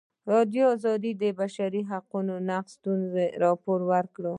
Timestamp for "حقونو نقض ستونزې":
1.91-3.25